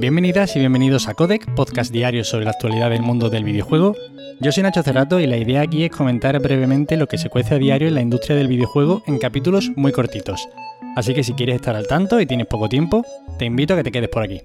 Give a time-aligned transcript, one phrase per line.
[0.00, 3.94] Bienvenidas y bienvenidos a Codec, podcast diario sobre la actualidad del mundo del videojuego.
[4.40, 7.56] Yo soy Nacho Cerrato y la idea aquí es comentar brevemente lo que se cuece
[7.56, 10.48] a diario en la industria del videojuego en capítulos muy cortitos.
[10.96, 13.04] Así que si quieres estar al tanto y tienes poco tiempo,
[13.38, 14.40] te invito a que te quedes por aquí.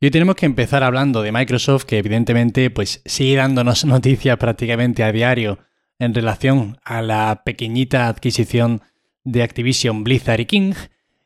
[0.00, 5.04] Y hoy tenemos que empezar hablando de Microsoft, que evidentemente pues sigue dándonos noticias prácticamente
[5.04, 5.60] a diario
[6.00, 8.82] en relación a la pequeñita adquisición
[9.22, 10.72] de Activision Blizzard y King.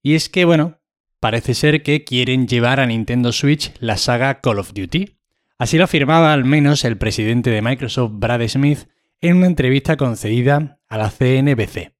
[0.00, 0.78] Y es que, bueno,
[1.24, 5.16] parece ser que quieren llevar a Nintendo Switch la saga Call of Duty.
[5.56, 8.80] Así lo afirmaba al menos el presidente de Microsoft, Brad Smith,
[9.22, 11.94] en una entrevista concedida a la CNBC,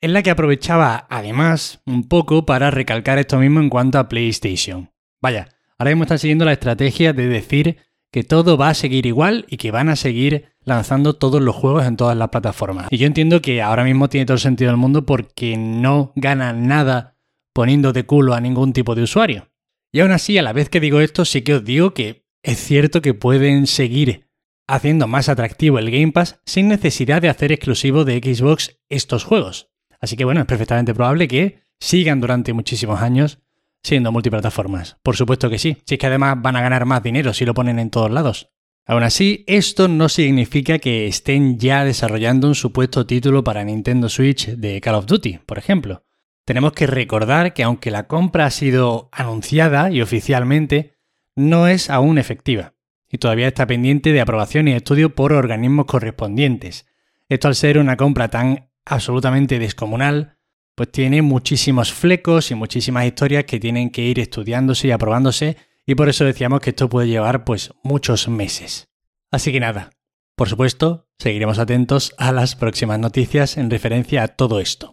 [0.00, 4.90] en la que aprovechaba además un poco para recalcar esto mismo en cuanto a PlayStation.
[5.20, 7.76] Vaya, ahora mismo están siguiendo la estrategia de decir
[8.10, 11.84] que todo va a seguir igual y que van a seguir lanzando todos los juegos
[11.84, 12.86] en todas las plataformas.
[12.88, 16.66] Y yo entiendo que ahora mismo tiene todo el sentido del mundo porque no ganan
[16.66, 17.09] nada
[17.52, 19.48] poniendo de culo a ningún tipo de usuario.
[19.92, 22.58] Y aún así, a la vez que digo esto, sí que os digo que es
[22.58, 24.28] cierto que pueden seguir
[24.68, 29.70] haciendo más atractivo el Game Pass sin necesidad de hacer exclusivo de Xbox estos juegos.
[30.00, 33.40] Así que bueno, es perfectamente probable que sigan durante muchísimos años
[33.82, 34.96] siendo multiplataformas.
[35.02, 37.54] Por supuesto que sí, si es que además van a ganar más dinero si lo
[37.54, 38.50] ponen en todos lados.
[38.86, 44.48] Aún así, esto no significa que estén ya desarrollando un supuesto título para Nintendo Switch
[44.48, 46.04] de Call of Duty, por ejemplo.
[46.50, 50.96] Tenemos que recordar que aunque la compra ha sido anunciada y oficialmente,
[51.36, 52.74] no es aún efectiva,
[53.08, 56.86] y todavía está pendiente de aprobación y estudio por organismos correspondientes.
[57.28, 60.38] Esto al ser una compra tan absolutamente descomunal,
[60.74, 65.56] pues tiene muchísimos flecos y muchísimas historias que tienen que ir estudiándose y aprobándose
[65.86, 68.88] y por eso decíamos que esto puede llevar pues muchos meses.
[69.30, 69.90] Así que nada,
[70.34, 74.90] por supuesto, seguiremos atentos a las próximas noticias en referencia a todo esto.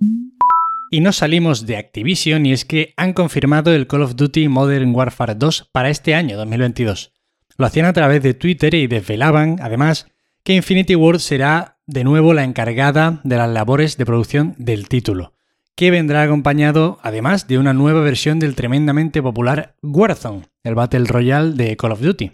[0.89, 4.95] Y no salimos de Activision y es que han confirmado el Call of Duty Modern
[4.95, 7.13] Warfare 2 para este año 2022.
[7.57, 10.07] Lo hacían a través de Twitter y desvelaban, además,
[10.43, 15.33] que Infinity Ward será de nuevo la encargada de las labores de producción del título
[15.77, 21.53] que vendrá acompañado además de una nueva versión del tremendamente popular Warzone, el Battle Royale
[21.53, 22.31] de Call of Duty.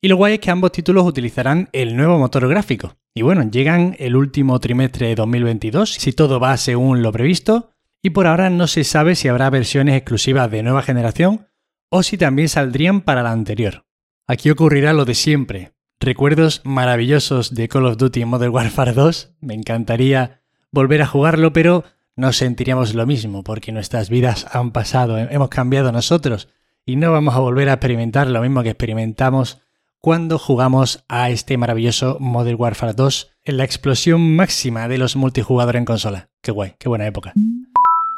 [0.00, 2.96] Y lo guay es que ambos títulos utilizarán el nuevo motor gráfico.
[3.12, 8.10] Y bueno, llegan el último trimestre de 2022, si todo va según lo previsto, y
[8.10, 11.48] por ahora no se sabe si habrá versiones exclusivas de nueva generación
[11.88, 13.84] o si también saldrían para la anterior.
[14.26, 15.72] Aquí ocurrirá lo de siempre.
[15.98, 20.40] Recuerdos maravillosos de Call of Duty Modern Warfare 2, me encantaría
[20.72, 21.84] volver a jugarlo, pero
[22.16, 26.48] no sentiríamos lo mismo porque nuestras vidas han pasado, hemos cambiado nosotros
[26.86, 29.60] y no vamos a volver a experimentar lo mismo que experimentamos
[30.00, 35.80] cuando jugamos a este maravilloso Modern Warfare 2 en la explosión máxima de los multijugadores
[35.80, 36.30] en consola.
[36.40, 37.34] Qué guay, qué buena época.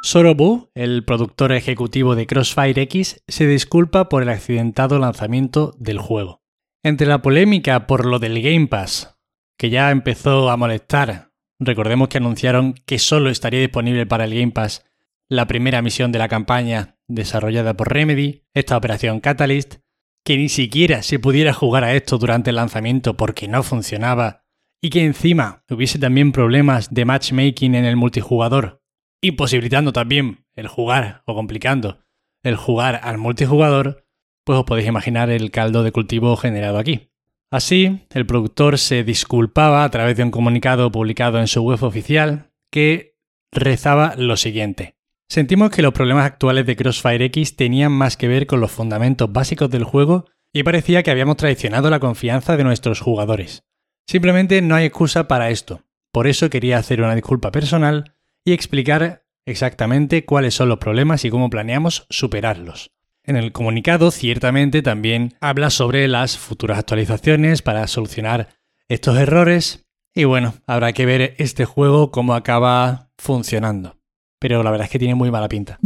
[0.03, 6.43] Sorobu, el productor ejecutivo de Crossfire X, se disculpa por el accidentado lanzamiento del juego.
[6.83, 9.19] Entre la polémica por lo del Game Pass,
[9.57, 11.33] que ya empezó a molestar
[11.65, 14.85] Recordemos que anunciaron que solo estaría disponible para el Game Pass
[15.29, 19.77] la primera misión de la campaña desarrollada por Remedy, esta operación Catalyst,
[20.25, 24.45] que ni siquiera se pudiera jugar a esto durante el lanzamiento porque no funcionaba,
[24.83, 28.82] y que encima hubiese también problemas de matchmaking en el multijugador,
[29.23, 32.01] imposibilitando también el jugar o complicando
[32.43, 34.05] el jugar al multijugador,
[34.45, 37.09] pues os podéis imaginar el caldo de cultivo generado aquí.
[37.51, 42.51] Así, el productor se disculpaba a través de un comunicado publicado en su web oficial
[42.71, 43.17] que
[43.53, 44.97] rezaba lo siguiente.
[45.29, 49.33] Sentimos que los problemas actuales de Crossfire X tenían más que ver con los fundamentos
[49.33, 53.65] básicos del juego y parecía que habíamos traicionado la confianza de nuestros jugadores.
[54.07, 55.83] Simplemente no hay excusa para esto.
[56.11, 61.31] Por eso quería hacer una disculpa personal y explicar exactamente cuáles son los problemas y
[61.31, 62.93] cómo planeamos superarlos.
[63.25, 68.49] En el comunicado ciertamente también habla sobre las futuras actualizaciones para solucionar
[68.89, 73.97] estos errores y bueno, habrá que ver este juego cómo acaba funcionando.
[74.39, 75.79] Pero la verdad es que tiene muy mala pinta.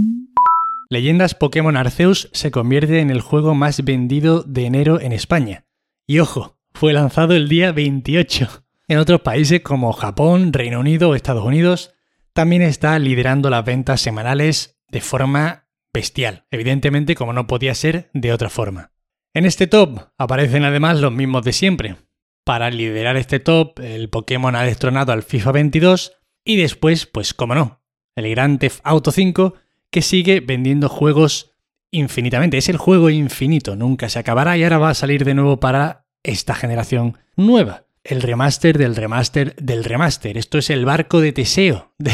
[0.89, 5.67] Leyendas Pokémon Arceus se convierte en el juego más vendido de enero en España.
[6.07, 8.65] Y ojo, fue lanzado el día 28.
[8.89, 11.96] En otros países como Japón, Reino Unido o Estados Unidos,
[12.37, 18.31] también está liderando las ventas semanales de forma bestial, evidentemente como no podía ser de
[18.31, 18.93] otra forma.
[19.33, 21.97] En este top aparecen además los mismos de siempre.
[22.45, 26.13] Para liderar este top, el Pokémon ha destronado al FIFA 22
[26.45, 27.81] y después, pues como no,
[28.15, 29.55] el Grand Theft Auto 5
[29.91, 31.53] que sigue vendiendo juegos
[31.91, 32.59] infinitamente.
[32.59, 36.07] Es el juego infinito, nunca se acabará y ahora va a salir de nuevo para
[36.23, 37.86] esta generación nueva.
[38.09, 40.39] El remaster del remaster del remaster.
[40.39, 42.13] Esto es el barco de Teseo de,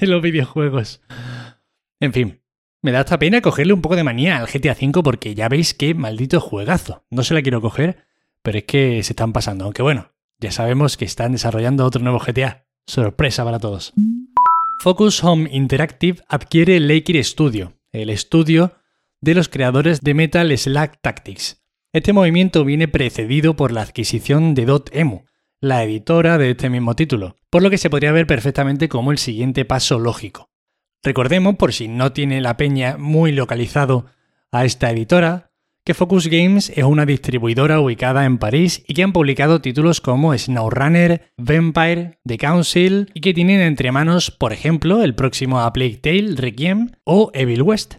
[0.00, 1.00] los videojuegos.
[2.00, 2.42] En fin,
[2.82, 5.74] Me da esta pena cogerle un poco de manía al GTA V porque ya veis
[5.74, 7.04] qué maldito juegazo.
[7.10, 8.06] No se la quiero coger,
[8.42, 9.64] pero es que se están pasando.
[9.64, 12.66] Aunque bueno, ya sabemos que están desarrollando otro nuevo GTA.
[12.88, 13.92] Sorpresa para todos.
[14.82, 18.72] Focus Home Interactive adquiere Lakeir Studio, el estudio
[19.20, 21.62] de los creadores de Metal Slack Tactics.
[21.94, 25.22] Este movimiento viene precedido por la adquisición de Dotemu,
[25.58, 29.16] la editora de este mismo título, por lo que se podría ver perfectamente como el
[29.16, 30.50] siguiente paso lógico.
[31.02, 34.04] Recordemos, por si no tiene la peña muy localizado
[34.52, 35.50] a esta editora,
[35.82, 40.36] que Focus Games es una distribuidora ubicada en París y que han publicado títulos como
[40.36, 45.96] SnowRunner, Vampire, The Council y que tienen entre manos, por ejemplo, el próximo A Plague
[45.96, 47.94] Tale, Requiem o Evil West.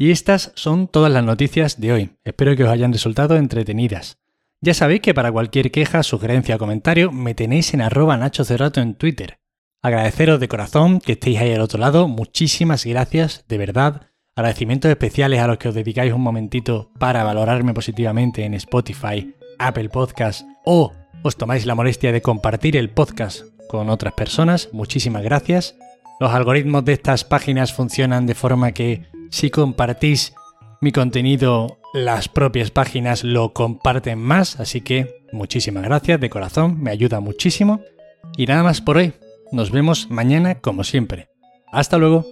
[0.00, 2.10] Y estas son todas las noticias de hoy.
[2.24, 4.16] Espero que os hayan resultado entretenidas.
[4.62, 8.80] Ya sabéis que para cualquier queja, sugerencia o comentario me tenéis en arroba Nacho Cerrato
[8.80, 9.40] en Twitter.
[9.82, 12.08] Agradeceros de corazón que estéis ahí al otro lado.
[12.08, 14.06] Muchísimas gracias, de verdad.
[14.34, 19.90] Agradecimientos especiales a los que os dedicáis un momentito para valorarme positivamente en Spotify, Apple
[19.90, 24.70] Podcast o os tomáis la molestia de compartir el podcast con otras personas.
[24.72, 25.76] Muchísimas gracias.
[26.20, 30.34] Los algoritmos de estas páginas funcionan de forma que si compartís
[30.80, 36.90] mi contenido, las propias páginas lo comparten más, así que muchísimas gracias de corazón, me
[36.90, 37.80] ayuda muchísimo.
[38.36, 39.12] Y nada más por hoy.
[39.52, 41.28] Nos vemos mañana como siempre.
[41.72, 42.24] Hasta luego.